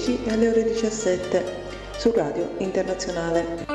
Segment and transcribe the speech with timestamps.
[0.00, 1.44] 16 e alle ore 17
[1.98, 3.66] su Radio Internazionale.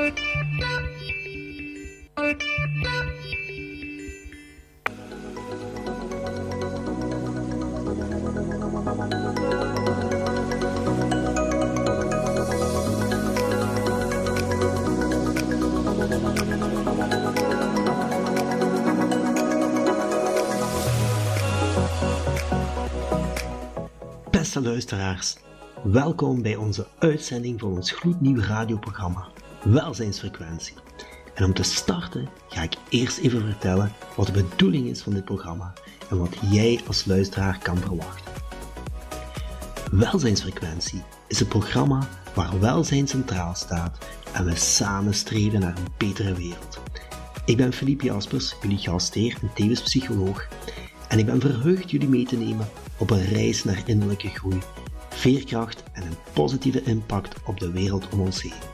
[24.32, 25.38] Beste luisteraars,
[25.92, 29.28] welkom bij onze uitzending van ons gloednieuw radioprogramma
[29.64, 30.76] Welzijnsfrequentie.
[31.34, 35.26] En om te starten ga ik eerst even vertellen wat de bedoeling is van dit
[35.26, 35.74] programma
[36.10, 38.32] en wat jij als luisteraar kan verwachten.
[39.92, 43.98] Welzijnsfrequentie is het programma waar welzijn centraal staat
[44.34, 46.80] en we samen streven naar een betere wereld.
[47.46, 50.48] Ik ben Philippe Jaspers, jullie gastheer en tevens psycholoog,
[51.08, 54.60] en ik ben verheugd jullie mee te nemen op een reis naar innerlijke groei,
[55.16, 58.74] veerkracht en een positieve impact op de wereld om ons heen.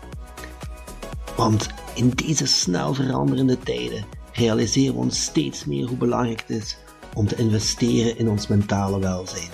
[1.38, 6.78] Want in deze snel veranderende tijden realiseren we ons steeds meer hoe belangrijk het is
[7.16, 9.50] om te investeren in ons mentale welzijn.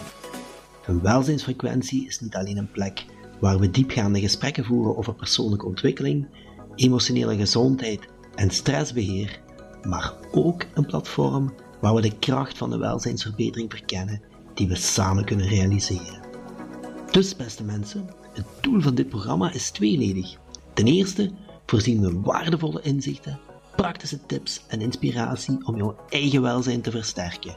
[0.85, 3.05] Een welzijnsfrequentie is niet alleen een plek
[3.39, 6.27] waar we diepgaande gesprekken voeren over persoonlijke ontwikkeling,
[6.75, 9.41] emotionele gezondheid en stressbeheer,
[9.81, 14.21] maar ook een platform waar we de kracht van de welzijnsverbetering verkennen
[14.53, 16.16] die we samen kunnen realiseren.
[17.11, 20.35] Dus, beste mensen, het doel van dit programma is tweeledig.
[20.73, 21.31] Ten eerste
[21.65, 23.39] voorzien we waardevolle inzichten,
[23.75, 27.55] praktische tips en inspiratie om jouw eigen welzijn te versterken.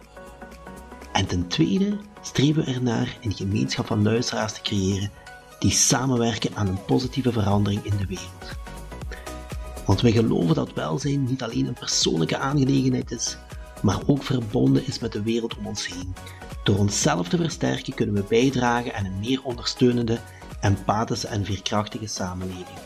[1.13, 5.11] En ten tweede streven we ernaar een gemeenschap van luisteraars te creëren
[5.59, 8.59] die samenwerken aan een positieve verandering in de wereld.
[9.87, 13.39] Want wij geloven dat welzijn niet alleen een persoonlijke aangelegenheid is,
[13.83, 16.15] maar ook verbonden is met de wereld om ons heen.
[16.65, 20.19] Door onszelf te versterken kunnen we bijdragen aan een meer ondersteunende,
[20.61, 22.79] empathische en veerkrachtige samenleving.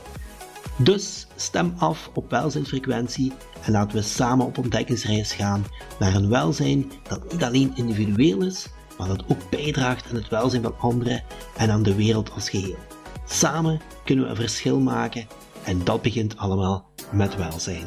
[0.77, 5.65] Dus stem af op welzijnsfrequentie en laten we samen op ontdekkingsreis gaan
[5.99, 8.69] naar een welzijn dat niet alleen individueel is,
[8.99, 11.23] maar dat ook bijdraagt aan het welzijn van anderen
[11.57, 12.79] en aan de wereld als geheel.
[13.27, 15.27] Samen kunnen we een verschil maken
[15.65, 17.87] en dat begint allemaal met welzijn.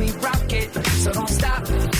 [0.00, 0.72] We rock it,
[1.02, 1.99] so don't stop.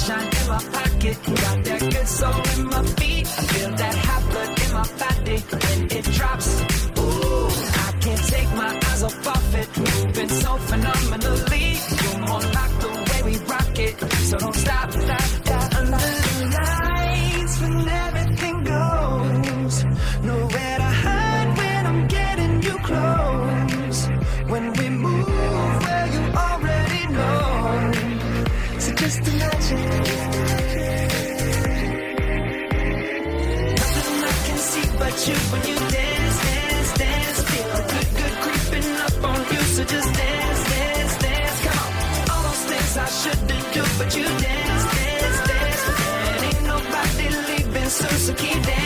[0.00, 3.26] sunshine in my pocket, got that good soul in my feet.
[3.26, 6.48] Feel that hot blood in my body when it drops.
[6.98, 7.48] Ooh,
[7.86, 11.66] I can't take my eyes off of it, moving so phenomenally.
[12.02, 13.94] You're more like the way we rock it,
[14.28, 15.74] so don't stop, stop, stop.
[15.76, 18.19] Under the lights, when everything
[35.28, 37.42] you when you dance, dance, dance.
[37.50, 39.60] Feel the good, good creeping up on you.
[39.74, 41.60] So just dance, dance, dance.
[41.66, 42.30] Come on.
[42.30, 45.82] All those things I shouldn't do, but you dance, dance, dance.
[46.32, 48.79] And ain't nobody leaving, so, so keep dancing.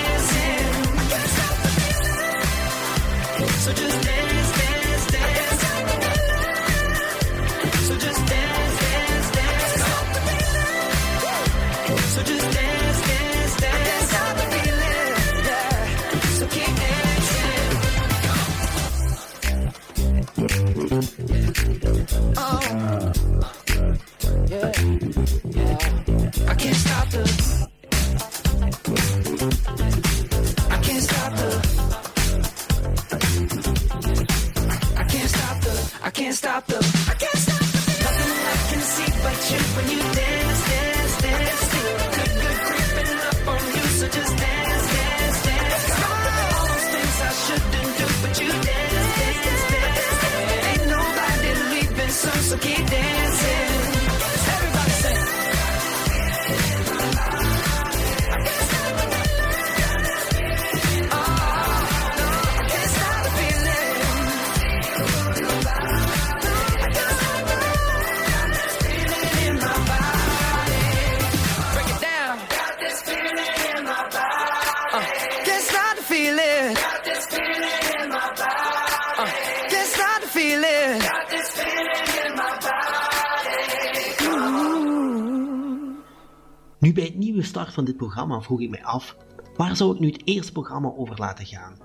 [87.55, 89.17] Start van dit programma vroeg ik mij af,
[89.57, 91.77] waar zou ik nu het eerste programma over laten gaan?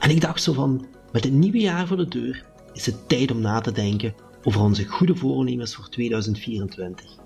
[0.00, 3.30] En ik dacht zo van, met het nieuwe jaar voor de deur is het tijd
[3.30, 7.16] om na te denken over onze goede voornemens voor 2024.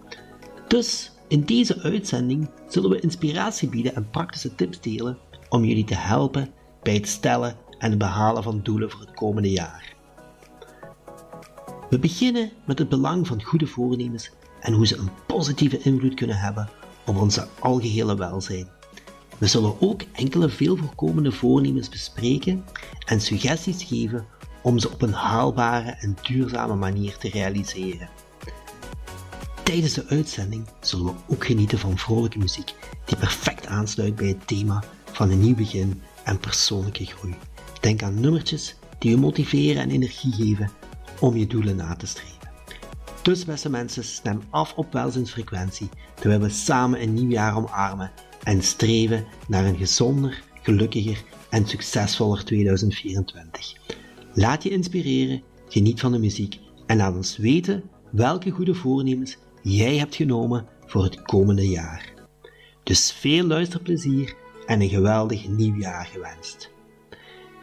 [0.68, 5.18] Dus in deze uitzending zullen we inspiratie bieden en praktische tips delen
[5.48, 6.50] om jullie te helpen
[6.82, 9.94] bij het stellen en het behalen van doelen voor het komende jaar.
[11.90, 14.30] We beginnen met het belang van goede voornemens
[14.60, 16.68] en hoe ze een positieve invloed kunnen hebben
[17.06, 18.68] op onze algehele welzijn.
[19.38, 22.64] We zullen ook enkele veel voorkomende voornemens bespreken
[23.06, 24.26] en suggesties geven
[24.62, 28.08] om ze op een haalbare en duurzame manier te realiseren.
[29.62, 32.74] Tijdens de uitzending zullen we ook genieten van vrolijke muziek
[33.04, 37.34] die perfect aansluit bij het thema van een nieuw begin en persoonlijke groei.
[37.80, 40.70] Denk aan nummertjes die je motiveren en energie geven
[41.20, 42.35] om je doelen na te streven.
[43.26, 48.12] Dus beste mensen, stem af op welzijnsfrequentie terwijl we samen een nieuw jaar omarmen
[48.42, 53.74] en streven naar een gezonder, gelukkiger en succesvoller 2024.
[54.34, 59.96] Laat je inspireren, geniet van de muziek en laat ons weten welke goede voornemens jij
[59.96, 62.12] hebt genomen voor het komende jaar.
[62.82, 64.34] Dus veel luisterplezier
[64.66, 66.70] en een geweldig nieuw jaar gewenst.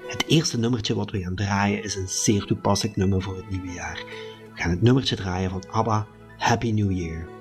[0.08, 3.72] Het eerste nummertje wat we gaan draaien is een zeer toepasselijk nummer voor het nieuwe
[3.72, 4.32] jaar.
[4.64, 6.08] Gaan het nummertje draaien van ABBA,
[6.38, 7.33] Happy New Year.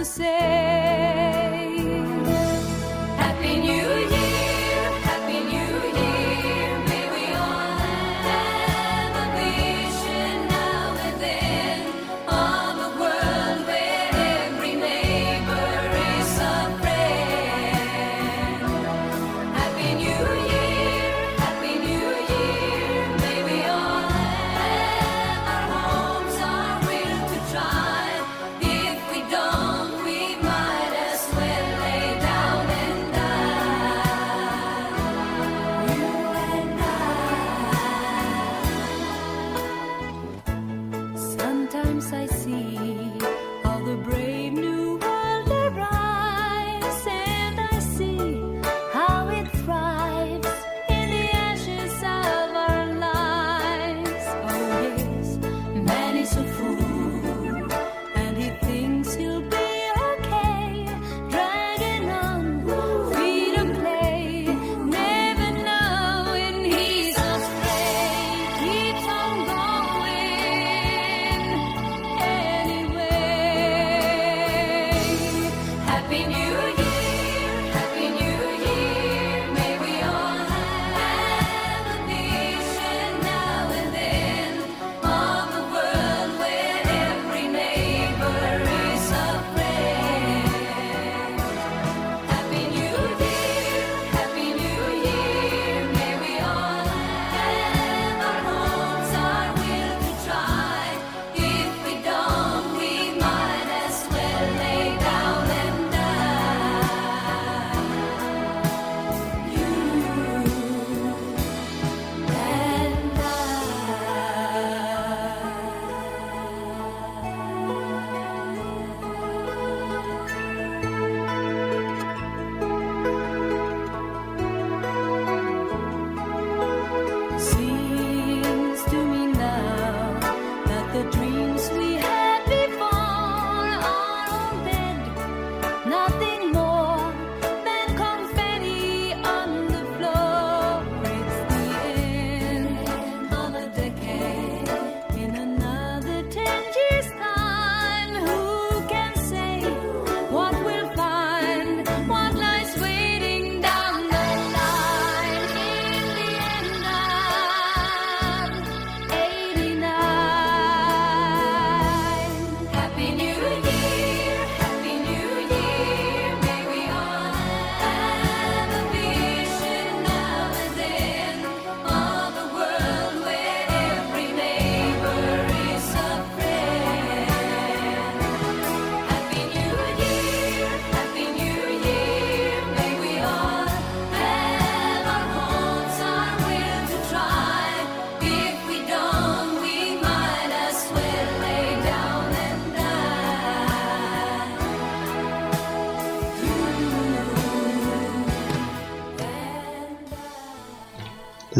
[0.00, 1.49] To say.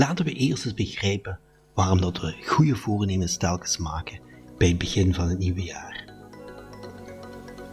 [0.00, 1.38] Laten we eerst eens begrijpen
[1.75, 4.21] waarom dat we goede voornemens telkens maken
[4.59, 6.12] bij het begin van het nieuwe jaar.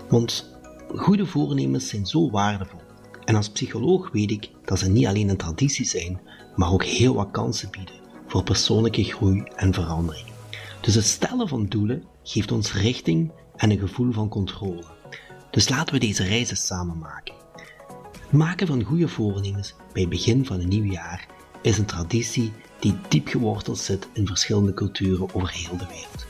[0.10, 0.58] Want
[0.96, 2.80] goede voornemens zijn zo waardevol.
[3.26, 6.22] En als psycholoog weet ik dat ze niet alleen een traditie zijn,
[6.56, 10.28] maar ook heel wat kansen bieden voor persoonlijke groei en verandering.
[10.82, 14.84] Dus het stellen van doelen geeft ons richting en een gevoel van controle.
[15.52, 17.36] Dus laten we deze reizen samen maken.
[18.12, 21.36] Het maken van goede voornemens bij het begin van een nieuw jaar
[21.68, 26.26] is een traditie die diep geworteld zit in verschillende culturen over heel de wereld.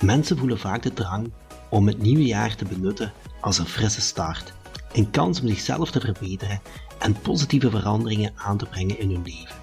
[0.00, 1.30] Mensen voelen vaak de drang
[1.68, 4.52] om het nieuwe jaar te benutten als een frisse start,
[4.92, 6.60] een kans om zichzelf te verbeteren
[6.98, 9.56] en positieve veranderingen aan te brengen in hun leven.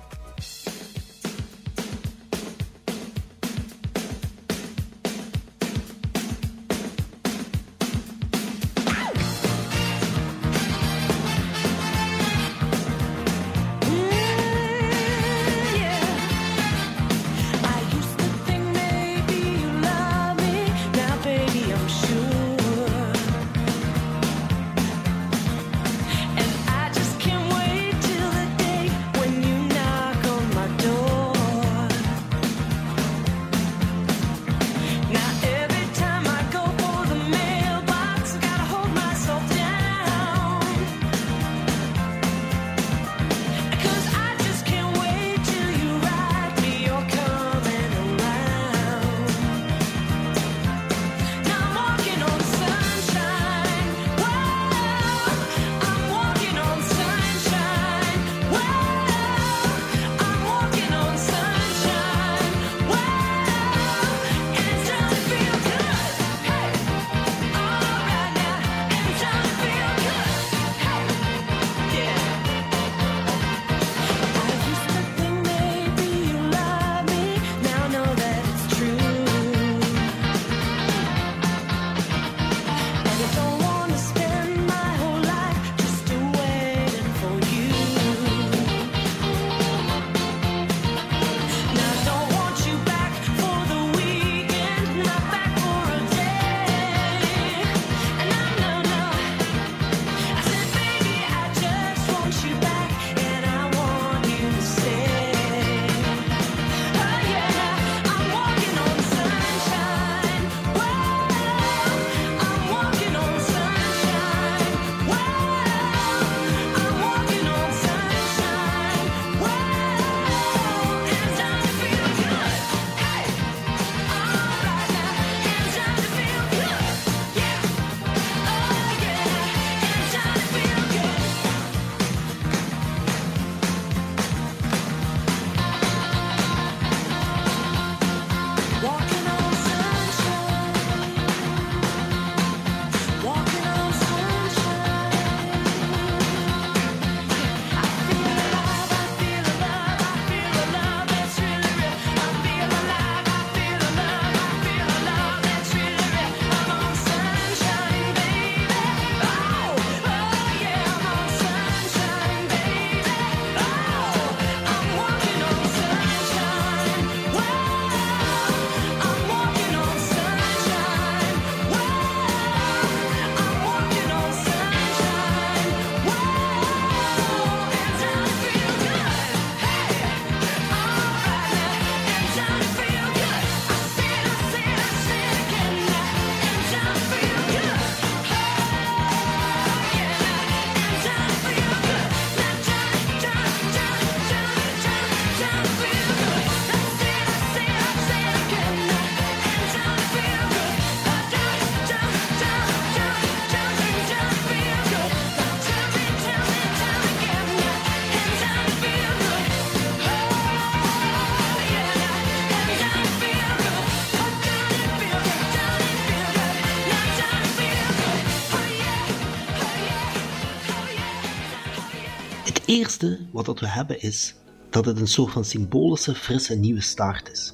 [223.01, 224.35] Eerste wat dat we hebben is
[224.69, 227.53] dat het een soort van symbolische frisse nieuwe start is.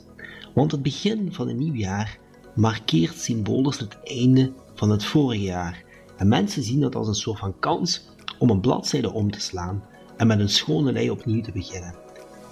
[0.53, 2.17] Want het begin van een nieuw jaar
[2.55, 5.83] markeert symbolisch het einde van het vorige jaar.
[6.17, 9.83] En mensen zien dat als een soort van kans om een bladzijde om te slaan
[10.17, 11.95] en met een schone lei opnieuw te beginnen.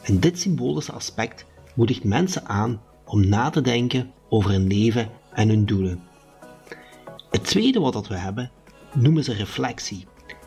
[0.04, 5.50] En dit symbolische aspect moedigt mensen aan om na te denken over hun leven en
[5.50, 6.02] hun doelen.
[7.30, 8.52] Het tweede wat dat we hebben
[8.94, 10.06] noemen ze reflectie.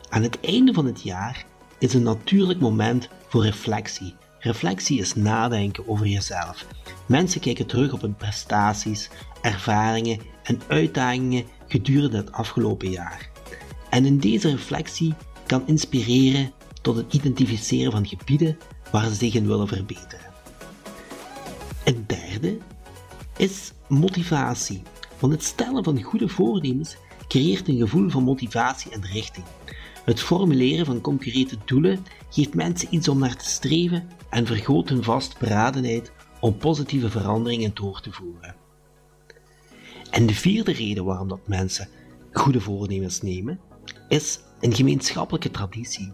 [0.09, 1.45] Aan het einde van het jaar
[1.83, 4.15] is een natuurlijk moment voor reflectie.
[4.39, 6.65] reflectie is nadenken over jezelf.
[7.05, 9.09] Mensen kijken terug op hun prestaties,
[9.41, 13.29] ervaringen en uitdagingen gedurende het afgelopen jaar.
[13.89, 15.13] En in deze reflectie
[15.45, 18.57] kan inspireren tot het identificeren van gebieden
[18.91, 20.31] waar ze zich in willen verbeteren.
[21.83, 22.57] Het derde
[23.37, 24.81] is motivatie.
[25.19, 26.95] Want het stellen van goede voornemens
[27.27, 29.45] creëert een gevoel van motivatie en richting.
[30.03, 35.03] Het formuleren van concrete doelen geeft mensen iets om naar te streven en vergroot hun
[35.03, 38.55] vastberadenheid om positieve veranderingen door te voeren.
[40.09, 41.87] En de vierde reden waarom dat mensen
[42.31, 43.59] goede voornemens nemen,
[44.07, 46.13] is een gemeenschappelijke traditie.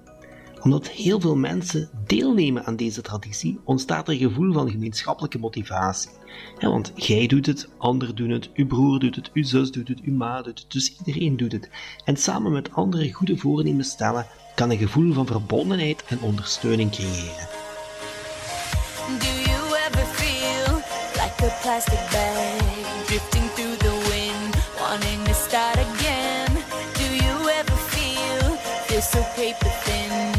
[0.62, 6.10] Omdat heel veel mensen deelnemen aan deze traditie, ontstaat er een gevoel van gemeenschappelijke motivatie.
[6.60, 10.00] want jij doet het, anderen doen het, uw broer doet het, uw zus doet het,
[10.02, 11.69] uw ma doet het, dus iedereen doet het.
[12.06, 17.48] En samen met anderen goede voornemens stellen kan een gevoel van verbondenheid en ondersteuning creëren.
[19.19, 20.76] Do you ever feel
[21.13, 26.54] like a plastic bag drifting through the wind, wanting to start again?
[26.93, 30.38] Do you ever feel feel so paper thin,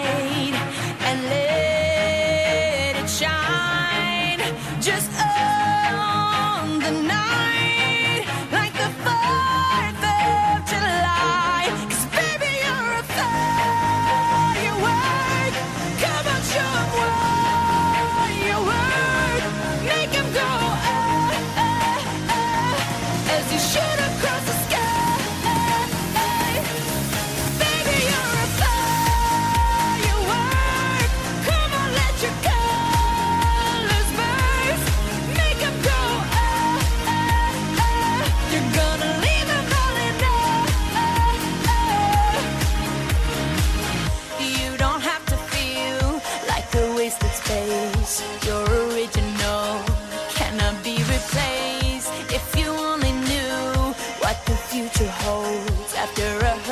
[54.93, 56.70] the future holds after a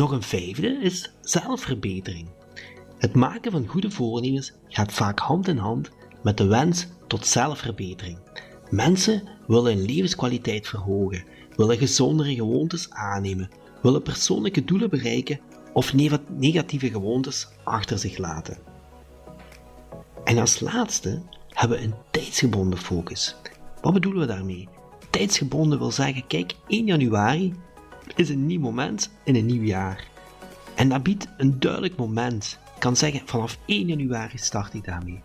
[0.00, 2.28] Nog een vijfde is zelfverbetering.
[2.98, 5.90] Het maken van goede voornemens gaat vaak hand in hand
[6.22, 8.18] met de wens tot zelfverbetering.
[8.70, 11.24] Mensen willen hun levenskwaliteit verhogen,
[11.56, 13.50] willen gezondere gewoontes aannemen,
[13.82, 15.40] willen persoonlijke doelen bereiken
[15.72, 15.94] of
[16.28, 18.58] negatieve gewoontes achter zich laten.
[20.24, 23.36] En als laatste hebben we een tijdsgebonden focus.
[23.80, 24.68] Wat bedoelen we daarmee?
[25.10, 27.54] Tijdsgebonden wil zeggen, kijk, 1 januari
[28.16, 30.08] is een nieuw moment in een nieuw jaar.
[30.74, 32.58] En dat biedt een duidelijk moment.
[32.74, 35.22] Ik kan zeggen, vanaf 1 januari start ik daarmee.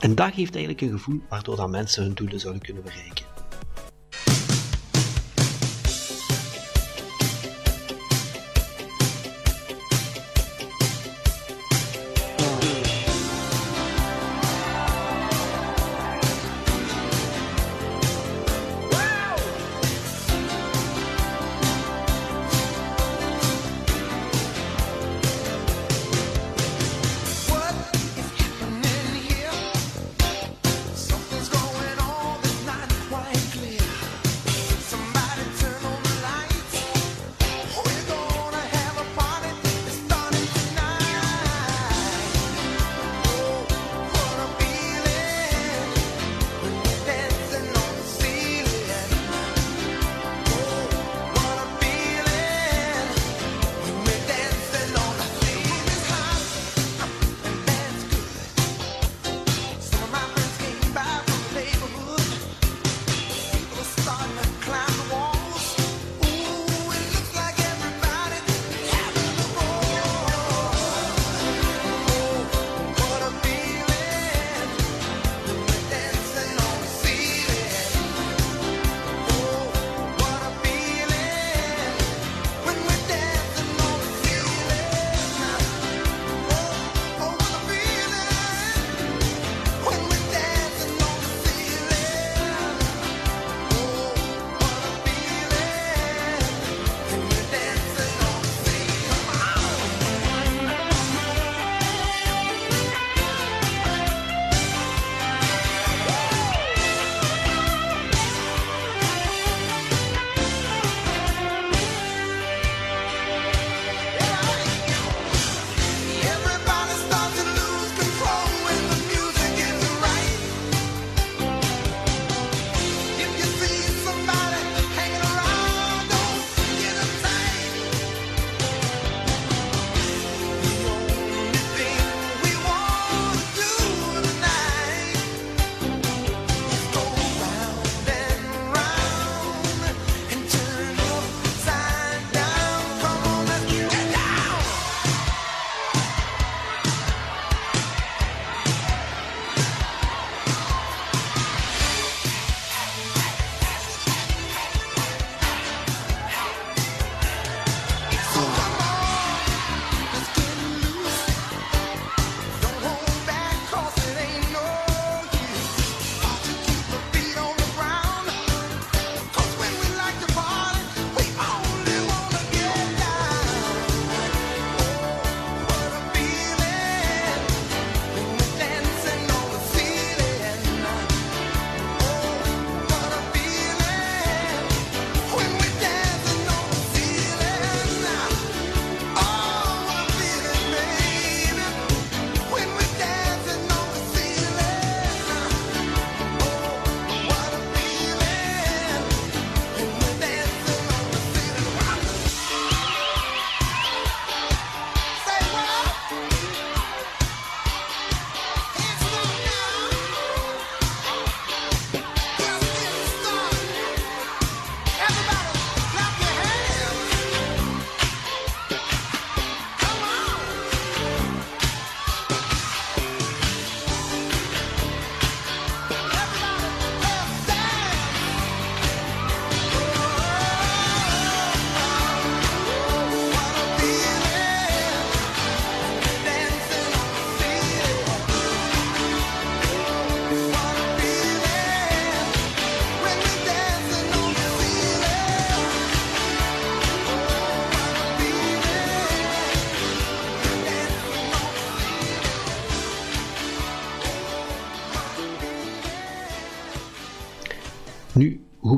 [0.00, 3.29] En dat geeft eigenlijk een gevoel waardoor dat mensen hun doelen zouden kunnen bereiken.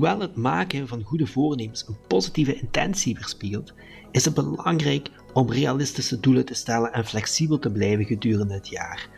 [0.03, 3.73] Hoewel het maken van goede voornemens een positieve intentie weerspiegelt,
[4.11, 9.09] is het belangrijk om realistische doelen te stellen en flexibel te blijven gedurende het jaar.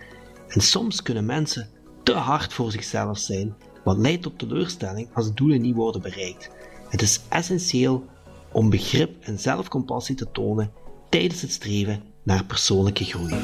[0.48, 1.68] En soms kunnen mensen
[2.02, 6.50] te hard voor zichzelf zijn, wat leidt tot teleurstelling als doelen niet worden bereikt.
[6.88, 8.04] Het is essentieel
[8.52, 10.72] om begrip en zelfcompassie te tonen
[11.08, 13.34] tijdens het streven naar persoonlijke groei.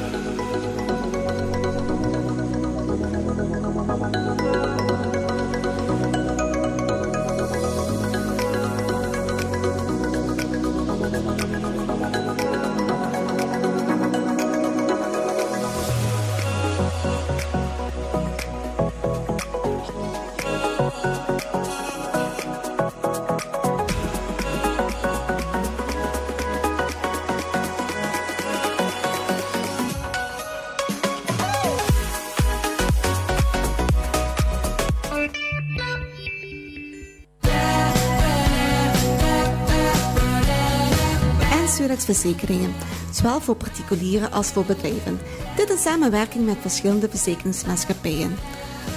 [42.05, 42.73] Gezondheidsverzekeringen,
[43.11, 45.19] zowel voor particulieren als voor bedrijven.
[45.55, 48.35] Dit in samenwerking met verschillende verzekeringsmaatschappijen.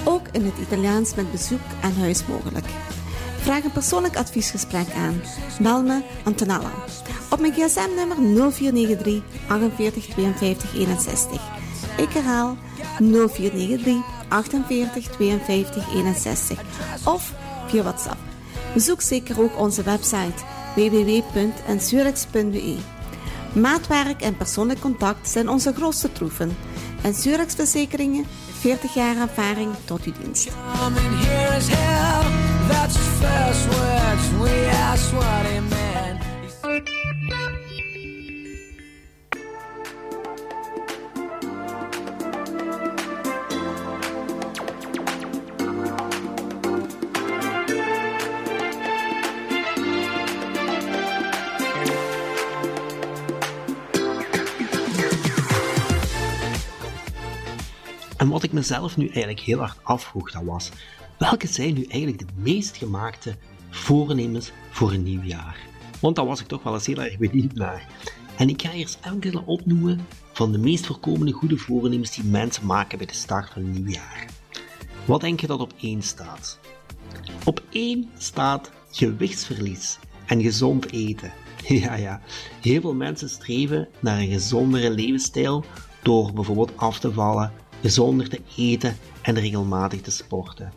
[0.05, 2.67] Ook in het Italiaans met bezoek aan huis mogelijk.
[3.41, 5.21] Vraag een persoonlijk adviesgesprek aan.
[5.61, 6.71] Bel me Antonella.
[7.31, 8.17] Op mijn gsm-nummer
[8.53, 11.43] 0493 48 52 61.
[11.97, 12.57] Ik herhaal
[12.99, 13.97] 0493
[14.29, 16.61] 48 52 61.
[17.05, 17.33] Of
[17.67, 18.19] via WhatsApp.
[18.75, 20.43] Bezoek zeker ook onze website
[20.75, 22.94] www.ensurex.be.
[23.55, 26.57] Maatwerk en persoonlijk contact zijn onze grootste troeven.
[27.03, 28.27] En Surex Verzekeringen,
[28.59, 30.49] 40 jaar ervaring tot uw dienst.
[58.55, 60.71] Mezelf nu eigenlijk heel hard afvroeg, dat was,
[61.19, 63.37] welke zijn nu eigenlijk de meest gemaakte
[63.71, 65.59] voornemens voor een nieuw jaar?
[66.01, 67.87] Want daar was ik toch wel eens heel erg benieuwd naar.
[68.37, 72.99] En ik ga eerst enkele opnoemen van de meest voorkomende goede voornemens die mensen maken
[72.99, 74.27] bij de start van een nieuw jaar.
[75.05, 76.59] Wat denk je dat op één staat?
[77.45, 81.33] Op één staat gewichtsverlies en gezond eten.
[81.69, 82.21] Ja, ja.
[82.61, 85.65] Heel veel mensen streven naar een gezondere levensstijl
[86.03, 87.53] door bijvoorbeeld af te vallen,
[87.85, 90.73] gezonder te eten en regelmatig te sporten.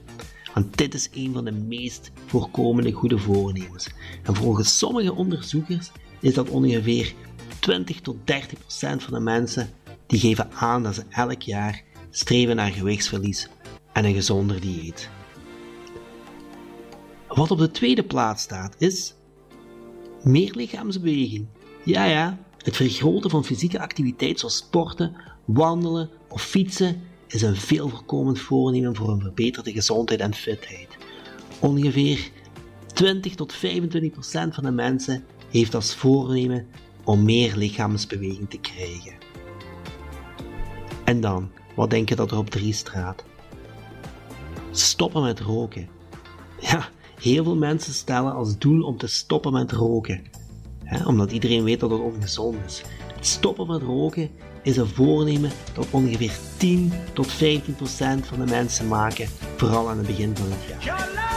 [0.54, 3.90] Want dit is een van de meest voorkomende goede voornemens.
[4.24, 7.14] En volgens sommige onderzoekers is dat ongeveer
[7.60, 9.70] 20 tot 30 procent van de mensen
[10.08, 13.50] die geven aan dat ze elk jaar streven naar gewichtsverlies
[13.94, 15.10] en een gezonder dieet.
[17.28, 19.14] Wat op de tweede plaats staat is
[20.24, 21.48] meer lichaamsbeweging.
[21.84, 25.16] Ja, ja, het vergroten van fysieke activiteit zoals sporten,
[25.46, 30.98] wandelen of fietsen is een veel voorkomend voornemen voor een verbeterde gezondheid en fitheid.
[31.60, 32.32] Ongeveer
[32.94, 36.68] 20 tot 25 procent van de mensen heeft als voornemen
[37.04, 39.14] om meer lichaamsbeweging te krijgen.
[41.04, 43.24] En dan, wat denk je dat er op 3 staat?
[44.72, 45.88] Stoppen met roken.
[46.60, 50.22] Ja, heel veel mensen stellen als doel om te stoppen met roken.
[51.06, 52.84] Omdat iedereen weet dat het ongezond is.
[53.16, 54.30] Het stoppen met roken
[54.68, 59.28] is een voornemen dat ongeveer 10 tot 15 procent van de mensen maken,
[59.58, 61.37] vooral aan het begin van het jaar.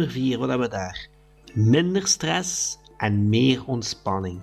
[0.00, 1.08] Nummer 4, wat hebben we daar?
[1.52, 4.40] Minder stress en meer ontspanning.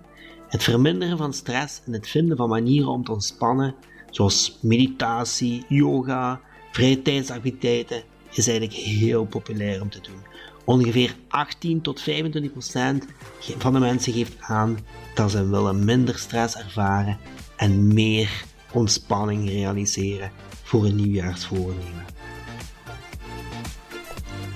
[0.48, 3.76] Het verminderen van stress en het vinden van manieren om te ontspannen,
[4.10, 6.42] zoals meditatie, yoga,
[6.72, 10.26] vrije tijdsactiviteiten, is eigenlijk heel populair om te doen.
[10.66, 13.06] Ongeveer 18 tot 25 procent
[13.40, 14.78] van de mensen geeft aan
[15.14, 17.18] dat ze willen minder stress ervaren
[17.56, 20.32] en meer ontspanning realiseren
[20.64, 22.17] voor een nieuwjaarsvoornemen.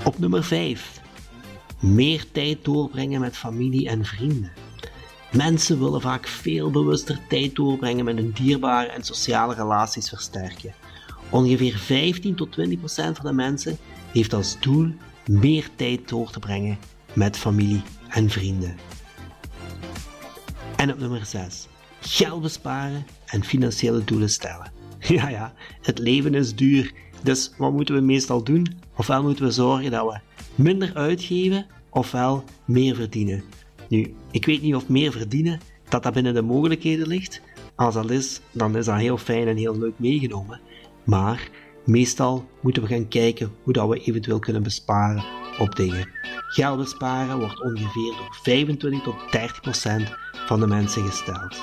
[0.06, 1.02] Op nummer 5.
[1.80, 4.52] Meer tijd doorbrengen met familie en vrienden.
[5.32, 10.74] Mensen willen vaak veel bewuster tijd doorbrengen met hun dierbare en sociale relaties versterken.
[11.30, 13.78] Ongeveer 15 tot 20 procent van de mensen
[14.12, 14.94] heeft als doel
[15.26, 16.78] meer tijd door te brengen
[17.14, 18.76] met familie en vrienden.
[20.76, 21.68] En op nummer 6.
[22.00, 24.72] Geld besparen en financiële doelen stellen.
[25.08, 26.94] Ja, ja, het leven is duur.
[27.24, 28.68] Dus wat moeten we meestal doen?
[28.98, 30.20] Ofwel moeten we zorgen dat we
[30.64, 33.44] minder uitgeven, ofwel meer verdienen.
[33.90, 37.42] Nu, ik weet niet of meer verdienen, dat dat binnen de mogelijkheden ligt.
[37.76, 40.60] Als dat is, dan is dat heel fijn en heel leuk meegenomen.
[41.04, 41.50] Maar
[41.86, 45.24] meestal moeten we gaan kijken hoe dat we eventueel kunnen besparen
[45.60, 46.10] op dingen.
[46.48, 50.14] Geld besparen wordt ongeveer door 25 tot 30 procent
[50.46, 51.62] van de mensen gesteld.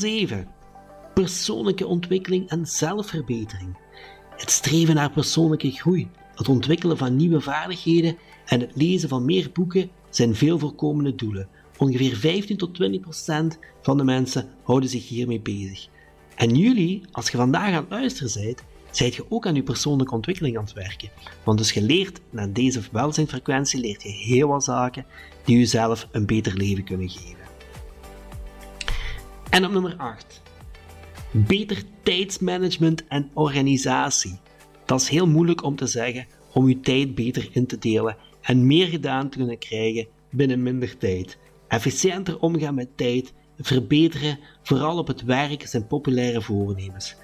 [0.00, 0.48] 7.
[1.14, 3.76] Persoonlijke ontwikkeling en zelfverbetering.
[4.36, 9.50] Het streven naar persoonlijke groei, het ontwikkelen van nieuwe vaardigheden en het lezen van meer
[9.52, 11.48] boeken zijn veel voorkomende doelen.
[11.78, 15.88] Ongeveer 15 tot 20 procent van de mensen houden zich hiermee bezig.
[16.36, 20.14] En jullie, als je vandaag aan het luisteren bent, zijt je ook aan je persoonlijke
[20.14, 21.10] ontwikkeling aan het werken.
[21.44, 25.06] Want dus je leert naar deze welzijnfrequentie leert je heel wat zaken
[25.44, 27.39] die jezelf een beter leven kunnen geven.
[29.50, 30.42] En op nummer 8.
[31.30, 34.40] Beter tijdsmanagement en organisatie.
[34.84, 38.66] Dat is heel moeilijk om te zeggen om je tijd beter in te delen en
[38.66, 41.38] meer gedaan te kunnen krijgen binnen minder tijd.
[41.68, 47.16] Efficiënter omgaan met tijd, verbeteren, vooral op het werk, zijn populaire voornemens.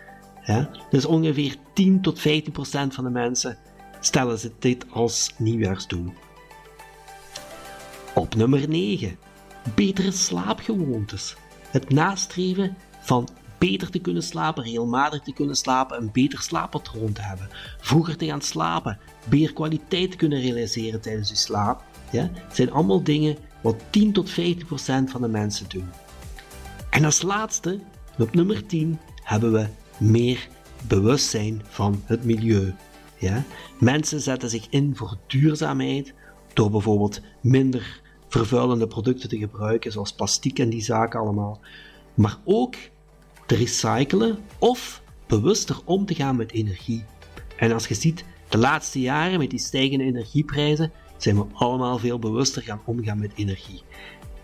[0.44, 0.70] Ja?
[0.90, 3.58] Dus ongeveer 10 tot 15 procent van de mensen
[4.00, 6.12] stellen ze dit als nieuwjaarsdoel.
[8.14, 9.18] Op nummer 9.
[9.74, 11.36] Betere slaapgewoontes.
[11.76, 17.22] Het nastreven van beter te kunnen slapen, regelmatig te kunnen slapen, een beter slaappatroon te
[17.22, 17.48] hebben,
[17.80, 18.98] vroeger te gaan slapen,
[19.28, 24.30] beter kwaliteit te kunnen realiseren tijdens je slaap, ja, zijn allemaal dingen wat 10 tot
[24.30, 25.88] 15 procent van de mensen doen.
[26.90, 27.78] En als laatste,
[28.18, 29.66] op nummer 10, hebben we
[29.98, 30.48] meer
[30.86, 32.74] bewustzijn van het milieu.
[33.18, 33.44] Ja?
[33.78, 36.14] Mensen zetten zich in voor duurzaamheid
[36.52, 41.60] door bijvoorbeeld minder vervuilende producten te gebruiken, zoals plastic en die zaken allemaal,
[42.14, 42.74] maar ook
[43.46, 47.04] te recyclen of bewuster om te gaan met energie.
[47.56, 52.18] En als je ziet, de laatste jaren met die stijgende energieprijzen, zijn we allemaal veel
[52.18, 53.82] bewuster gaan omgaan met energie.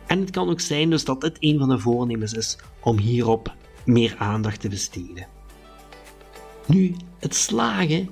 [0.07, 3.55] En het kan ook zijn dus dat het een van de voornemens is om hierop
[3.85, 5.27] meer aandacht te besteden.
[6.67, 8.09] Nu, het slagen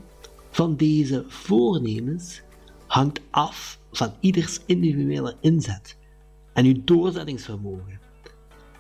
[0.51, 2.43] van deze voornemens
[2.87, 5.97] hangt af van ieders individuele inzet
[6.53, 8.01] en uw doorzettingsvermogen.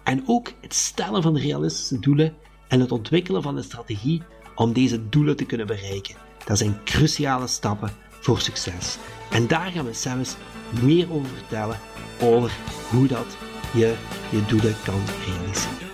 [0.04, 2.34] En ook het stellen van realistische doelen
[2.68, 4.22] en het ontwikkelen van een strategie
[4.54, 6.16] om deze doelen te kunnen bereiken.
[6.44, 7.90] Dat zijn cruciale stappen
[8.20, 8.98] voor succes.
[9.30, 10.36] En daar gaan we zelfs
[10.82, 11.78] meer over vertellen,
[12.20, 12.52] over
[12.90, 13.36] hoe dat
[13.72, 13.96] je
[14.30, 15.89] je doelen kan realiseren.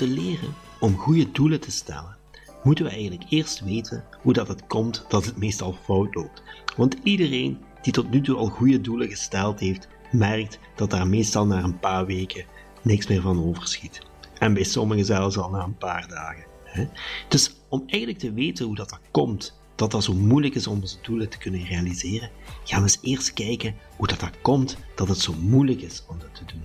[0.00, 2.16] Te leren om goede doelen te stellen,
[2.62, 6.42] moeten we eigenlijk eerst weten hoe dat het komt dat het meestal fout loopt.
[6.76, 11.46] Want iedereen die tot nu toe al goede doelen gesteld heeft, merkt dat daar meestal
[11.46, 12.44] na een paar weken
[12.82, 14.00] niks meer van overschiet.
[14.38, 16.44] En bij sommigen zelfs al na een paar dagen.
[16.64, 16.86] hè.
[17.28, 20.80] Dus om eigenlijk te weten hoe dat, dat komt, dat dat zo moeilijk is om
[20.80, 22.30] onze doelen te kunnen realiseren,
[22.64, 26.18] gaan we eens eerst kijken hoe dat, dat komt dat het zo moeilijk is om
[26.18, 26.62] dat te doen.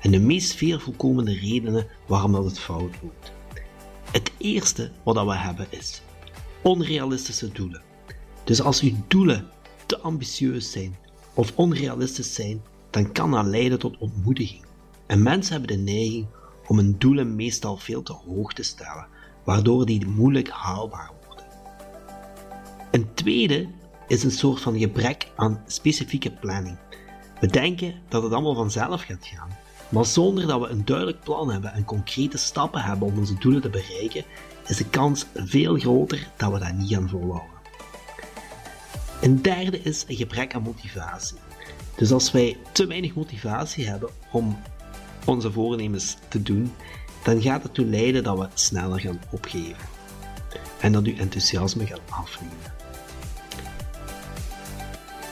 [0.00, 3.32] En de meest veel voorkomende redenen waarom dat het fout loopt.
[4.10, 6.02] Het eerste wat dat we hebben is
[6.62, 7.82] onrealistische doelen.
[8.44, 9.48] Dus als uw doelen
[9.86, 10.96] te ambitieus zijn
[11.34, 14.64] of onrealistisch zijn, dan kan dat leiden tot ontmoediging.
[15.06, 16.26] En mensen hebben de neiging
[16.66, 19.06] om hun doelen meestal veel te hoog te stellen,
[19.44, 21.46] waardoor die moeilijk haalbaar worden.
[22.90, 23.68] Een tweede
[24.08, 26.78] is een soort van gebrek aan specifieke planning.
[27.40, 29.56] We denken dat het allemaal vanzelf gaat gaan,
[29.88, 33.62] Maar zonder dat we een duidelijk plan hebben en concrete stappen hebben om onze doelen
[33.62, 34.24] te bereiken,
[34.66, 37.54] is de kans veel groter dat we dat niet gaan volhouden.
[39.20, 41.36] Een derde is een gebrek aan motivatie.
[41.96, 44.58] Dus als wij te weinig motivatie hebben om
[45.24, 46.72] onze voornemens te doen,
[47.22, 49.88] dan gaat het toe leiden dat we sneller gaan opgeven.
[50.80, 52.74] En dat uw enthousiasme gaat afnemen.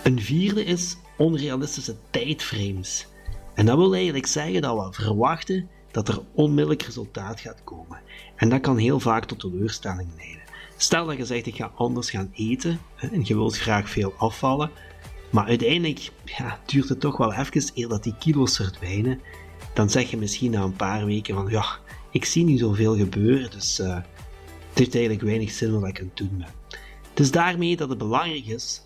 [0.03, 3.07] Een vierde is onrealistische tijdframes.
[3.55, 8.01] En dat wil eigenlijk zeggen dat we verwachten dat er onmiddellijk resultaat gaat komen.
[8.37, 10.43] En dat kan heel vaak tot teleurstelling leiden.
[10.77, 14.71] Stel dat je zegt ik ga anders gaan eten en je wilt graag veel afvallen,
[15.31, 19.21] maar uiteindelijk ja, duurt het toch wel even eer dat die kilo's verdwijnen.
[19.75, 21.79] Dan zeg je misschien na een paar weken van ja,
[22.11, 26.07] ik zie niet zoveel gebeuren, dus uh, het heeft eigenlijk weinig zin wat ik aan
[26.07, 26.79] het doen ben.
[27.15, 28.83] Dus daarmee dat het belangrijk is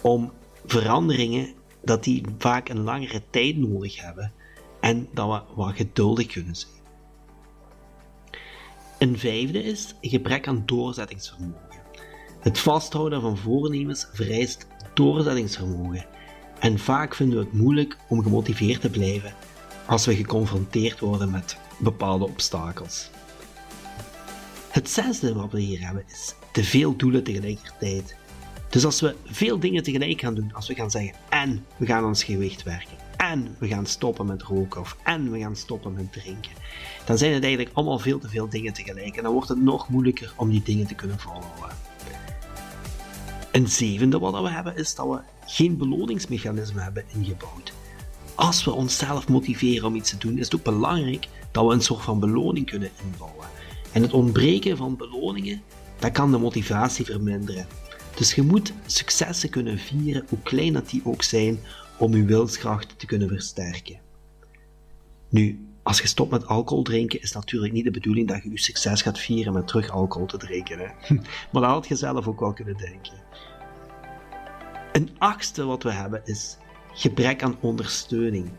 [0.00, 0.32] om
[0.66, 4.32] veranderingen, dat die vaak een langere tijd nodig hebben
[4.80, 6.72] en dat we wat geduldig kunnen zijn.
[8.98, 11.80] Een vijfde is gebrek aan doorzettingsvermogen.
[12.40, 16.06] Het vasthouden van voornemens vereist doorzettingsvermogen
[16.58, 19.34] en vaak vinden we het moeilijk om gemotiveerd te blijven
[19.86, 23.10] als we geconfronteerd worden met bepaalde obstakels.
[24.68, 28.16] Het zesde wat we hier hebben is te veel doelen tegelijkertijd.
[28.70, 32.04] Dus als we veel dingen tegelijk gaan doen, als we gaan zeggen en we gaan
[32.04, 36.12] ons gewicht werken, en we gaan stoppen met roken of en we gaan stoppen met
[36.12, 36.52] drinken,
[37.04, 39.88] dan zijn het eigenlijk allemaal veel te veel dingen tegelijk en dan wordt het nog
[39.88, 41.76] moeilijker om die dingen te kunnen volhouden.
[43.52, 47.72] Een zevende wat we hebben is dat we geen beloningsmechanisme hebben ingebouwd.
[48.34, 51.82] Als we onszelf motiveren om iets te doen, is het ook belangrijk dat we een
[51.82, 53.46] soort van beloning kunnen inbouwen.
[53.92, 55.62] En het ontbreken van beloningen,
[55.98, 57.66] dat kan de motivatie verminderen.
[58.20, 61.58] Dus je moet successen kunnen vieren, hoe klein dat die ook zijn,
[61.98, 63.98] om je wilskracht te kunnen versterken.
[65.28, 68.58] Nu, als je stopt met alcohol drinken, is natuurlijk niet de bedoeling dat je je
[68.58, 70.78] succes gaat vieren met terug alcohol te drinken.
[71.52, 73.22] Maar dat had je zelf ook wel kunnen denken.
[74.92, 76.56] Een achtste wat we hebben is
[76.92, 78.50] gebrek aan ondersteuning.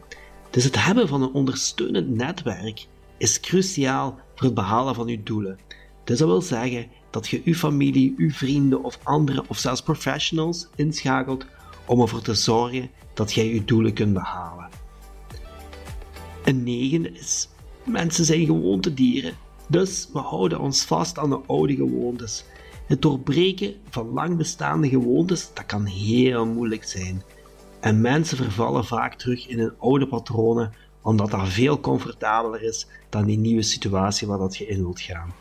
[0.50, 2.88] Dus het hebben van een ondersteunend netwerk
[3.18, 5.60] is cruciaal voor het behalen van uw doelen.
[6.04, 10.68] Dus dat wil zeggen dat je uw familie, uw vrienden of anderen of zelfs professionals
[10.76, 11.46] inschakelt
[11.86, 14.70] om ervoor te zorgen dat jij je doelen kunt behalen.
[16.44, 17.50] Een negende is,
[17.84, 19.34] mensen zijn gewoontedieren,
[19.68, 22.46] dus we houden ons vast aan de oude gewoontes.
[22.86, 27.24] Het doorbreken van lang bestaande gewoontes, dat kan heel moeilijk zijn.
[27.80, 33.26] En mensen vervallen vaak terug in hun oude patronen, omdat dat veel comfortabeler is dan
[33.26, 35.34] die nieuwe situatie waar dat je in wilt gaan.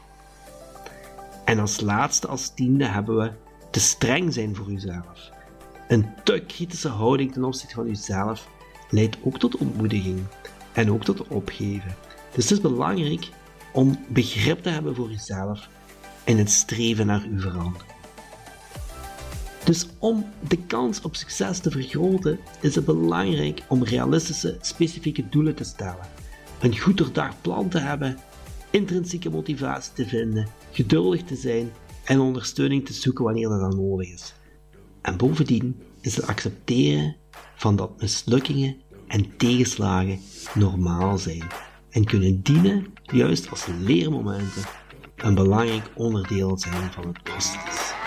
[1.50, 3.30] En als laatste, als tiende, hebben we
[3.70, 5.30] te streng zijn voor jezelf.
[5.88, 8.48] Een te kritische houding ten opzichte van jezelf
[8.90, 10.20] leidt ook tot ontmoediging
[10.72, 11.94] en ook tot opgeven.
[12.34, 13.28] Dus het is belangrijk
[13.72, 15.68] om begrip te hebben voor jezelf
[16.24, 17.92] en het streven naar uw verandering.
[19.64, 25.54] Dus om de kans op succes te vergroten, is het belangrijk om realistische, specifieke doelen
[25.54, 26.08] te stellen,
[26.60, 28.18] een goed doordacht plan te hebben,
[28.70, 31.72] intrinsieke motivatie te vinden, geduldig te zijn
[32.04, 34.34] en ondersteuning te zoeken wanneer dat dan nodig is.
[35.02, 37.16] En bovendien is het accepteren
[37.56, 40.20] van dat mislukkingen en tegenslagen
[40.54, 41.46] normaal zijn
[41.90, 44.62] en kunnen dienen juist als leermomenten
[45.16, 47.99] een belangrijk onderdeel zijn van het proces.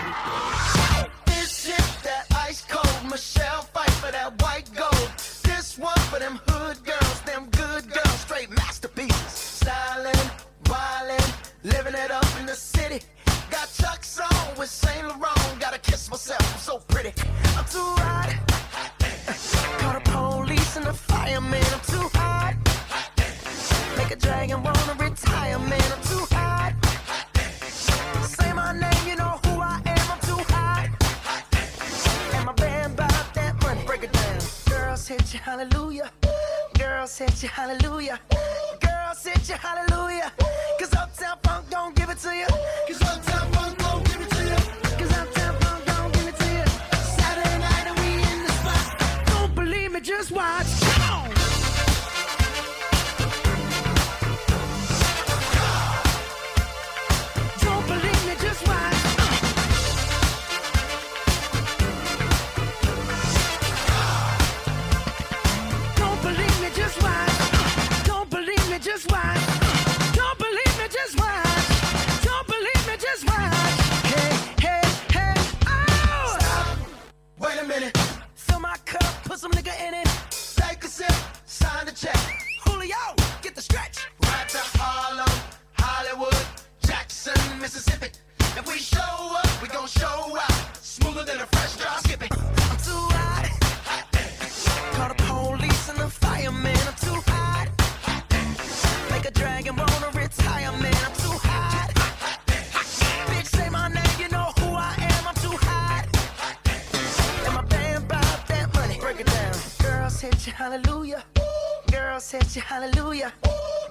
[37.46, 38.33] Hallelujah.
[112.14, 113.32] Girls hit you, hallelujah.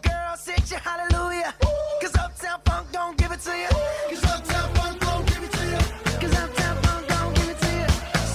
[0.01, 1.53] Girls hit you, hallelujah.
[2.01, 3.67] Cause Uptown Funk don't give it to you.
[4.09, 5.81] Cause Uptown Funk don't give it to you.
[6.21, 7.87] Cause Uptown Funk don't give it to you.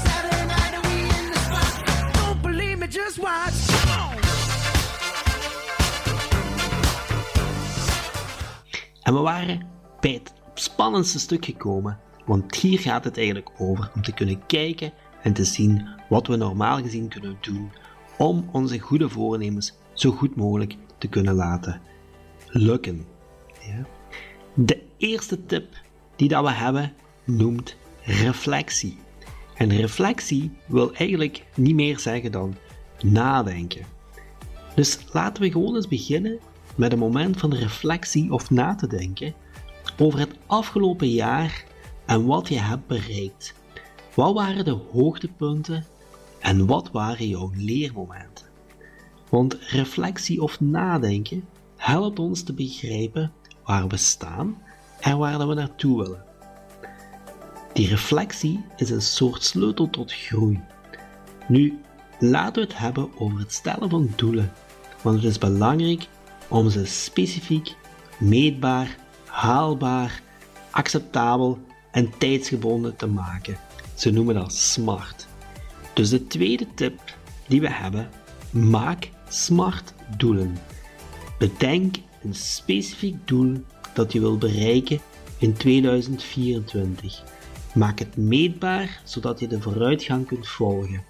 [0.05, 2.14] Saturday night and we in the spot.
[2.14, 3.55] Don't believe me, just watch.
[9.03, 9.66] En we waren
[10.01, 14.93] bij het spannendste stuk gekomen, want hier gaat het eigenlijk over om te kunnen kijken
[15.22, 17.72] en te zien wat we normaal gezien kunnen doen
[18.18, 21.80] om onze goede voornemens zo goed mogelijk te kunnen laten
[22.46, 23.06] lukken.
[23.60, 23.86] Ja?
[24.54, 25.66] De eerste tip
[26.16, 26.92] die dat we hebben
[27.24, 28.98] noemt reflectie.
[29.54, 32.54] En reflectie wil eigenlijk niet meer zeggen dan
[33.02, 33.84] nadenken.
[34.74, 36.38] Dus laten we gewoon eens beginnen
[36.74, 39.34] met een moment van reflectie of na te denken
[39.98, 41.64] over het afgelopen jaar
[42.06, 43.54] en wat je hebt bereikt.
[44.14, 45.84] Wat waren de hoogtepunten
[46.39, 48.47] en wat waren jouw leermomenten?
[49.30, 51.45] Want reflectie of nadenken
[51.76, 53.32] helpt ons te begrijpen
[53.64, 54.62] waar we staan
[55.01, 56.22] en waar we naartoe willen.
[57.72, 60.61] Die reflectie is een soort sleutel tot groei.
[61.49, 61.80] Nu,
[62.18, 64.53] laten we het hebben over het stellen van doelen,
[65.03, 66.07] want het is belangrijk
[66.49, 67.76] om ze specifiek,
[68.18, 70.22] meetbaar, haalbaar,
[70.70, 71.59] acceptabel
[71.91, 73.57] en tijdsgebonden te maken.
[73.95, 75.28] Ze noemen dat SMART.
[75.99, 77.01] Dus de tweede tip
[77.49, 78.11] die we hebben,
[78.51, 80.59] maak SMART doelen.
[81.38, 85.01] Bedenk een specifiek doel dat je wilt bereiken
[85.38, 87.22] in 2024.
[87.74, 91.05] Maak het meetbaar zodat je de vooruitgang kunt volgen.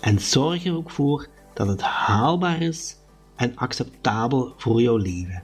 [0.00, 2.96] En zorg er ook voor dat het haalbaar is
[3.36, 5.42] en acceptabel voor jouw leven.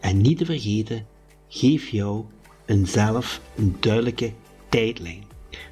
[0.00, 1.06] En niet te vergeten,
[1.48, 2.24] geef jou
[2.66, 4.32] een zelf een duidelijke
[4.68, 5.29] tijdlijn.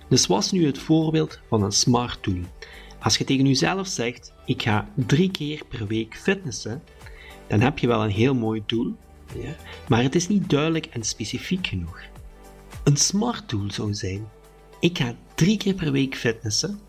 [0.08, 2.42] Dus was nu het voorbeeld van een smart doel?
[3.00, 6.82] Als je tegen jezelf zegt, ik ga drie keer per week fitnessen,
[7.46, 8.94] dan heb je wel een heel mooi doel,
[9.34, 9.54] ja,
[9.88, 12.00] maar het is niet duidelijk en specifiek genoeg.
[12.84, 14.28] Een smart doel zou zijn,
[14.80, 16.80] ik ga drie keer per week fitnessen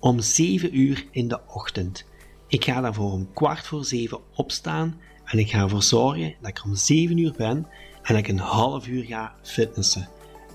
[0.00, 2.04] om 7 uur in de ochtend.
[2.46, 6.64] Ik ga daarvoor om kwart voor zeven opstaan en ik ga ervoor zorgen dat ik
[6.64, 7.66] om 7 uur ben
[8.02, 10.08] en dat ik een half uur ga fitnessen.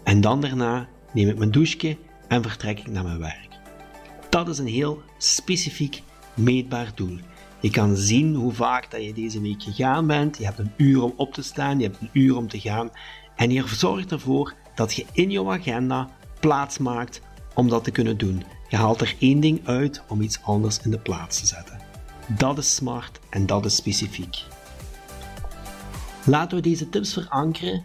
[0.03, 1.97] En dan daarna neem ik mijn douche
[2.27, 3.49] en vertrek ik naar mijn werk.
[4.29, 6.01] Dat is een heel specifiek
[6.33, 7.17] meetbaar doel.
[7.59, 10.37] Je kan zien hoe vaak dat je deze week gegaan bent.
[10.37, 12.89] Je hebt een uur om op te staan, je hebt een uur om te gaan.
[13.35, 16.09] En je zorgt ervoor dat je in jouw agenda
[16.39, 17.21] plaats maakt
[17.53, 18.43] om dat te kunnen doen.
[18.69, 21.79] Je haalt er één ding uit om iets anders in de plaats te zetten.
[22.27, 24.43] Dat is smart en dat is specifiek.
[26.25, 27.83] Laten we deze tips verankeren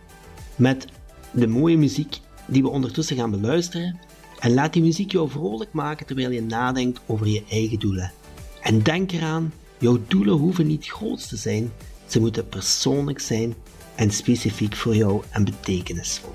[0.57, 0.87] met
[1.31, 3.99] de mooie muziek die we ondertussen gaan beluisteren.
[4.41, 8.13] En laat die muziek jou vrolijk maken terwijl je nadenkt over je eigen doelen.
[8.61, 11.73] En denk eraan, jouw doelen hoeven niet groot te zijn,
[12.07, 13.55] ze moeten persoonlijk zijn
[13.95, 16.33] en specifiek voor jou en betekenisvol.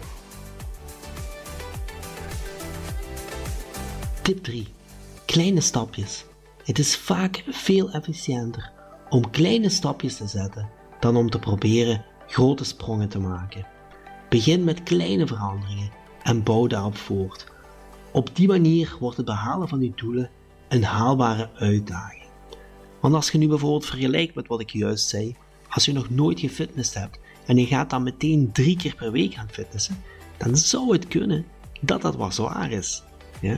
[4.22, 4.68] Tip 3.
[5.26, 6.26] Kleine stapjes.
[6.64, 8.72] Het is vaak veel efficiënter
[9.10, 13.68] om kleine stapjes te zetten dan om te proberen grote sprongen te maken.
[14.30, 15.90] Begin met kleine veranderingen
[16.24, 17.54] en bouw daarop voort.
[18.16, 20.30] Op die manier wordt het behalen van je doelen
[20.68, 22.24] een haalbare uitdaging.
[23.02, 25.36] Want als je nu bijvoorbeeld vergelijkt met wat ik juist zei,
[25.70, 29.34] als je nog nooit gefitnessd hebt en je gaat dan meteen drie keer per week
[29.34, 30.04] gaan fitnessen,
[30.38, 31.46] dan zou het kunnen
[31.82, 33.04] dat dat wat zwaar is.
[33.42, 33.58] Ja?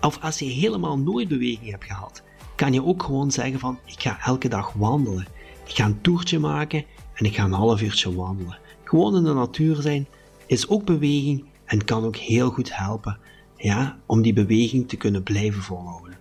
[0.00, 2.22] Of als je helemaal nooit beweging hebt gehad,
[2.54, 5.26] kan je ook gewoon zeggen van ik ga elke dag wandelen.
[5.66, 8.58] Ik ga een toertje maken en ik ga een half uurtje wandelen.
[8.84, 10.06] Gewoon in de natuur zijn
[10.46, 13.18] is ook beweging en kan ook heel goed helpen
[13.58, 16.18] ja, om die beweging te kunnen blijven volhouden.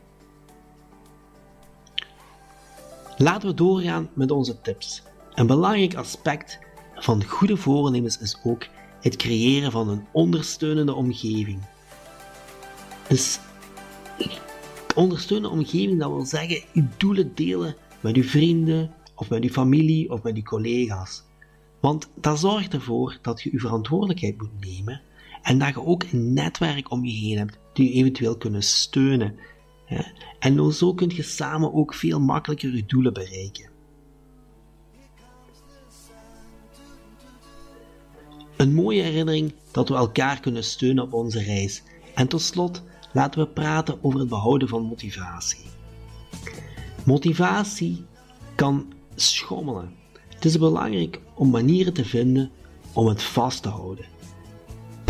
[3.18, 5.04] Laten we doorgaan met onze tips.
[5.34, 6.60] Een belangrijk aspect
[6.96, 8.68] van goede voornemens is ook
[9.02, 11.62] het creëren van een ondersteunende omgeving.
[13.08, 13.40] Dus
[14.96, 20.12] ondersteunende omgeving, dat wil zeggen je doelen delen met je vrienden of met je familie
[20.12, 21.24] of met je collega's.
[21.80, 25.02] Want dat zorgt ervoor dat je je verantwoordelijkheid moet nemen
[25.48, 29.36] en dat je ook een netwerk om je heen hebt die je eventueel kunnen steunen.
[30.40, 33.70] En zo kun je samen ook veel makkelijker je doelen bereiken.
[38.58, 41.84] Een mooie herinnering dat we elkaar kunnen steunen op onze reis.
[42.14, 42.84] En tot slot
[43.14, 45.66] laten we praten over het behouden van motivatie.
[47.06, 48.06] Motivatie
[48.56, 49.94] kan schommelen.
[50.30, 52.52] Het is belangrijk om manieren te vinden
[52.94, 54.17] om het vast te houden.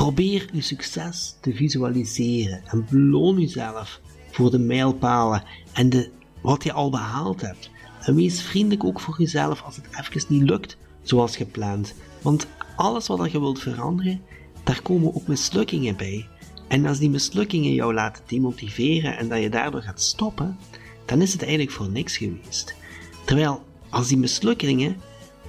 [0.07, 4.01] Probeer je succes te visualiseren en beloon jezelf
[4.31, 5.43] voor de mijlpalen
[5.73, 6.09] en de,
[6.41, 7.69] wat je al behaald hebt.
[8.01, 11.93] En wees vriendelijk ook voor jezelf als het even niet lukt zoals gepland.
[12.21, 14.21] Want alles wat je wilt veranderen,
[14.63, 16.27] daar komen ook mislukkingen bij.
[16.67, 20.57] En als die mislukkingen jou laten demotiveren en dat je daardoor gaat stoppen,
[21.05, 22.75] dan is het eigenlijk voor niks geweest.
[23.25, 24.97] Terwijl als die mislukkingen,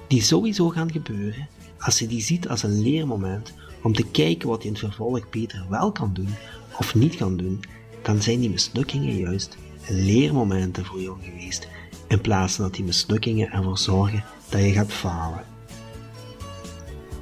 [0.07, 1.47] die sowieso gaan gebeuren,
[1.79, 5.29] als je die ziet als een leermoment om te kijken wat je in het vervolg
[5.29, 6.35] beter wel kan doen
[6.77, 7.59] of niet kan doen,
[8.01, 9.57] dan zijn die mislukkingen juist
[9.87, 11.67] leermomenten voor jou geweest,
[12.07, 15.43] in plaats van dat die mislukkingen ervoor zorgen dat je gaat falen.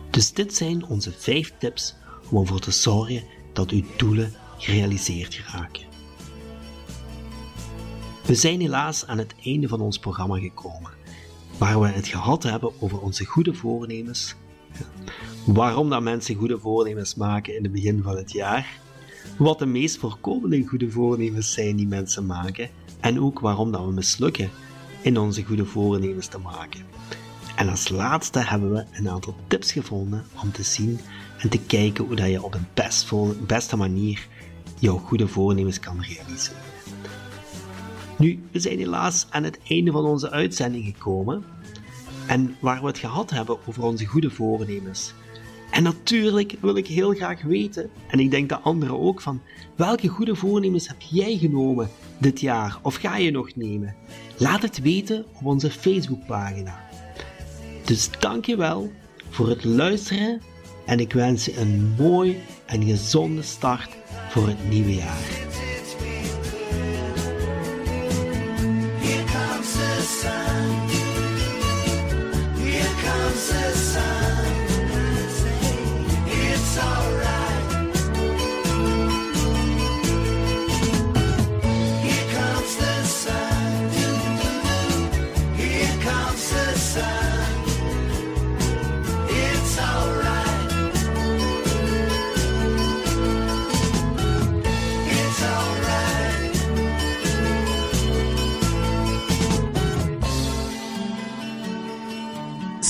[0.09, 1.95] Dus dit zijn onze 5 tips
[2.29, 5.85] om ervoor te zorgen dat uw doelen gerealiseerd geraken.
[8.25, 10.91] We zijn helaas aan het einde van ons programma gekomen,
[11.57, 14.35] waar we het gehad hebben over onze goede voornemens,
[15.45, 18.79] waarom dat mensen goede voornemens maken in het begin van het jaar,
[19.37, 22.69] wat de meest voorkomende goede voornemens zijn die mensen maken
[22.99, 24.49] en ook waarom dat we mislukken
[25.01, 26.85] in onze goede voornemens te maken.
[27.55, 30.99] En als laatste hebben we een aantal tips gevonden om te zien
[31.37, 33.11] en te kijken hoe dat je op een best
[33.47, 34.27] beste manier
[34.79, 36.61] jouw goede voornemens kan realiseren.
[38.17, 41.43] Nu, we zijn helaas aan het einde van onze uitzending gekomen
[42.27, 45.13] en waar we het gehad hebben over onze goede voornemens.
[45.71, 49.41] En natuurlijk wil ik heel graag weten, en ik denk de anderen ook, van
[49.75, 53.95] welke goede voornemens heb jij genomen dit jaar of ga je nog nemen?
[54.37, 56.85] Laat het weten op onze Facebookpagina.
[57.83, 58.91] Dus dankjewel
[59.29, 60.41] voor het luisteren
[60.85, 63.89] en ik wens je een mooi en gezonde start
[64.29, 65.45] voor het nieuwe jaar.
[73.37, 74.46] Here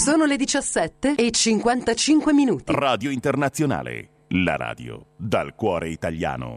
[0.08, 2.72] Sono le 17 e 55 minuti.
[2.74, 6.54] Radio Internazionale, la radio dal cuore italiano.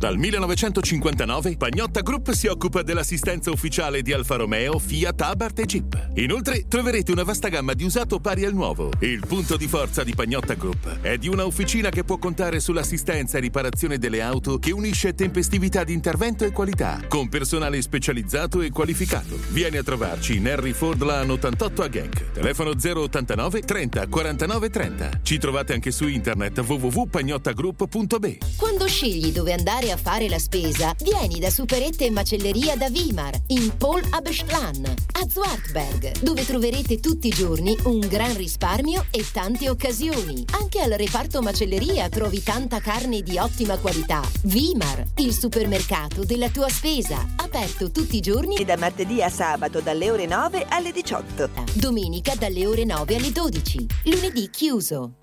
[0.00, 6.08] Dal 1959 Pagnotta Group si occupa dell'assistenza ufficiale di Alfa Romeo, Fiat, Abarth e Jeep.
[6.14, 8.88] Inoltre troverete una vasta gamma di usato pari al nuovo.
[9.00, 13.36] Il punto di forza di Pagnotta Group è di una officina che può contare sull'assistenza
[13.36, 18.70] e riparazione delle auto che unisce tempestività di intervento e qualità, con personale specializzato e
[18.70, 19.38] qualificato.
[19.50, 22.32] Vieni a trovarci in Henry Ford Lan 88 a Genk.
[22.32, 25.10] Telefono 089 30 49 30.
[25.22, 28.38] Ci trovate anche su internet www.pagnottagroup.be.
[28.56, 33.34] Quando scegli dove andare a fare la spesa, vieni da Superette e Macelleria da Wimar
[33.48, 39.68] in Paul Abestlan a Zwartberg, dove troverete tutti i giorni un gran risparmio e tante
[39.68, 40.44] occasioni.
[40.52, 44.20] Anche al reparto macelleria trovi tanta carne di ottima qualità.
[44.44, 49.80] Wimar, il supermercato della tua spesa, aperto tutti i giorni E da martedì a sabato
[49.80, 51.50] dalle ore 9 alle 18.
[51.74, 55.14] domenica dalle ore 9 alle 12, lunedì chiuso.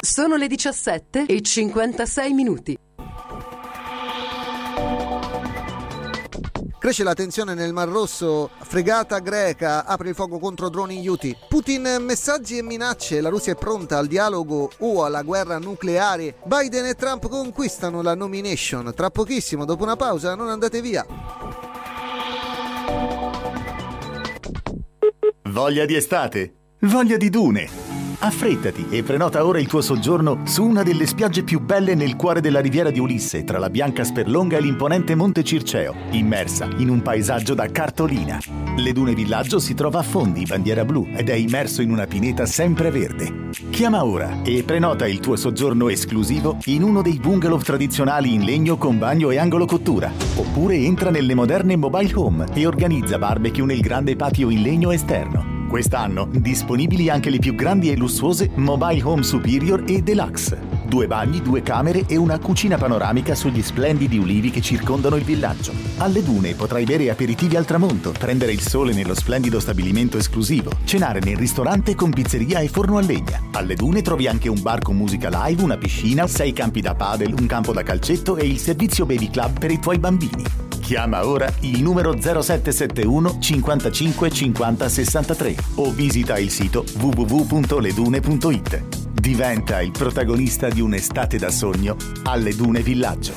[0.00, 2.78] Sono le 17 e 56 minuti.
[6.78, 11.36] Cresce la tensione nel Mar Rosso, fregata greca apre il fuoco contro droni Houthi.
[11.48, 16.36] Putin messaggi e minacce, la Russia è pronta al dialogo o alla guerra nucleare.
[16.44, 18.94] Biden e Trump conquistano la nomination.
[18.94, 21.04] Tra pochissimo, dopo una pausa, non andate via.
[25.42, 26.54] Voglia di estate?
[26.82, 27.87] Voglia di dune?
[28.20, 32.40] Affrettati e prenota ora il tuo soggiorno su una delle spiagge più belle nel cuore
[32.40, 37.00] della riviera di Ulisse, tra la bianca Sperlonga e l'imponente Monte Circeo, immersa in un
[37.00, 38.40] paesaggio da cartolina.
[38.76, 42.44] Le Dune Villaggio si trova a Fondi, bandiera blu, ed è immerso in una pineta
[42.44, 43.50] sempre verde.
[43.70, 48.76] Chiama ora e prenota il tuo soggiorno esclusivo in uno dei bungalow tradizionali in legno
[48.78, 50.10] con bagno e angolo cottura.
[50.34, 55.57] Oppure entra nelle moderne mobile home e organizza barbecue nel grande patio in legno esterno.
[55.68, 60.58] Quest'anno disponibili anche le più grandi e lussuose Mobile Home Superior e Deluxe.
[60.86, 65.72] Due bagni, due camere e una cucina panoramica sugli splendidi ulivi che circondano il villaggio.
[65.98, 71.20] Alle dune potrai bere aperitivi al tramonto, prendere il sole nello splendido stabilimento esclusivo, cenare
[71.20, 73.42] nel ristorante con pizzeria e forno a legna.
[73.52, 77.34] Alle dune trovi anche un bar con musica live, una piscina, sei campi da padel,
[77.38, 80.67] un campo da calcetto e il servizio baby club per i tuoi bambini.
[80.88, 89.10] Chiama ora il numero 0771 55 50 63 o visita il sito www.ledune.it.
[89.12, 93.34] Diventa il protagonista di un'estate da sogno alle Dune Villaggio.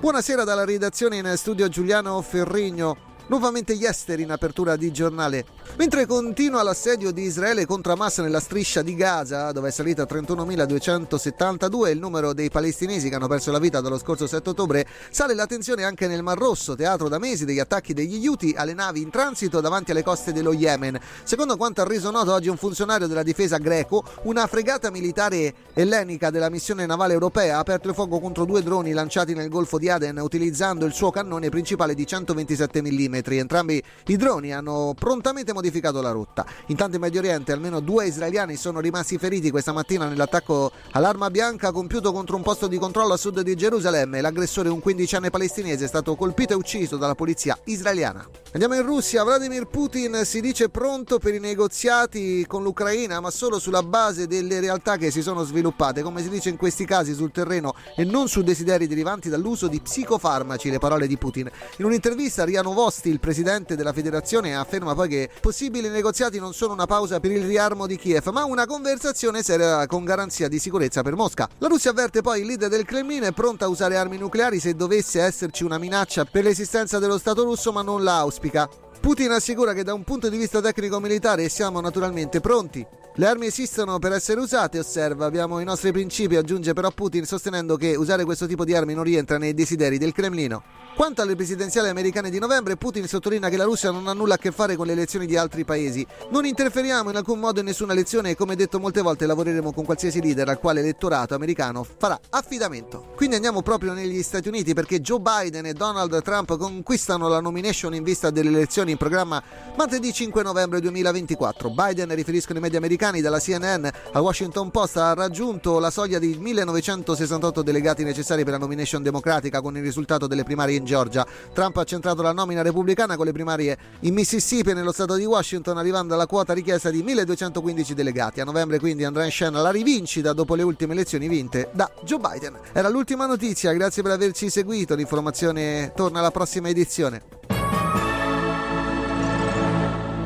[0.00, 3.10] Buonasera dalla redazione in studio Giuliano Ferrigno.
[3.32, 5.46] Nuovamente gli esteri in apertura di giornale.
[5.78, 10.06] Mentre continua l'assedio di Israele contro Hamas nella striscia di Gaza, dove è salita a
[10.06, 15.34] 31.272 il numero dei palestinesi che hanno perso la vita dallo scorso 7 ottobre, sale
[15.34, 19.00] la tensione anche nel Mar Rosso, teatro da mesi degli attacchi degli Houthi alle navi
[19.00, 21.00] in transito davanti alle coste dello Yemen.
[21.22, 26.28] Secondo quanto ha reso noto oggi un funzionario della difesa greco, una fregata militare ellenica
[26.28, 29.88] della missione navale europea ha aperto il fuoco contro due droni lanciati nel Golfo di
[29.88, 33.21] Aden utilizzando il suo cannone principale di 127 mm.
[33.30, 36.44] Entrambi i droni hanno prontamente modificato la rotta.
[36.66, 41.72] Intanto in Medio Oriente almeno due israeliani sono rimasti feriti questa mattina nell'attacco all'arma bianca
[41.72, 44.20] compiuto contro un posto di controllo a sud di Gerusalemme.
[44.20, 48.26] L'aggressore, un quindicenne palestinese, è stato colpito e ucciso dalla polizia israeliana.
[48.52, 49.24] Andiamo in Russia.
[49.24, 54.60] Vladimir Putin si dice pronto per i negoziati con l'Ucraina, ma solo sulla base delle
[54.60, 58.28] realtà che si sono sviluppate, come si dice in questi casi sul terreno e non
[58.28, 61.50] su desideri derivanti dall'uso di psicofarmaci, le parole di Putin.
[61.78, 66.72] In un'intervista Riano Vosti, il presidente della federazione, afferma poi che possibili negoziati non sono
[66.72, 71.02] una pausa per il riarmo di Kiev, ma una conversazione seria con garanzia di sicurezza
[71.02, 71.48] per Mosca.
[71.58, 74.74] La Russia avverte poi il leader del Cremlino è pronta a usare armi nucleari se
[74.74, 78.68] dovesse esserci una minaccia per l'esistenza dello Stato russo, ma non la auspica.
[79.00, 82.86] Putin assicura che da un punto di vista tecnico-militare siamo naturalmente pronti.
[83.16, 87.76] Le armi esistono per essere usate, osserva, abbiamo i nostri principi, aggiunge però Putin sostenendo
[87.76, 90.62] che usare questo tipo di armi non rientra nei desideri del Cremlino.
[90.94, 94.38] Quanto alle presidenziali americane di novembre, Putin sottolinea che la Russia non ha nulla a
[94.38, 96.06] che fare con le elezioni di altri paesi.
[96.30, 99.84] Non interferiamo in alcun modo in nessuna elezione e come detto molte volte lavoreremo con
[99.84, 103.08] qualsiasi leader al quale l'elettorato americano farà affidamento.
[103.14, 107.94] Quindi andiamo proprio negli Stati Uniti perché Joe Biden e Donald Trump conquistano la nomination
[107.94, 109.42] in vista delle elezioni in programma
[109.76, 111.70] martedì 5 novembre 2024.
[111.70, 116.36] Biden, riferiscono i media americani dalla CNN al Washington Post, ha raggiunto la soglia di
[116.38, 121.26] 1968 delegati necessari per la nomination democratica con il risultato delle primarie in Georgia.
[121.52, 125.24] Trump ha centrato la nomina repubblicana con le primarie in Mississippi e nello stato di
[125.24, 128.40] Washington arrivando alla quota richiesta di 1215 delegati.
[128.40, 132.20] A novembre quindi andrà in scena la rivincita dopo le ultime elezioni vinte da Joe
[132.20, 132.56] Biden.
[132.72, 137.22] Era l'ultima notizia, grazie per averci seguito, l'informazione torna alla prossima edizione.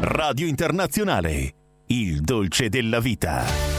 [0.00, 3.75] Radio Internazionale, il dolce della vita.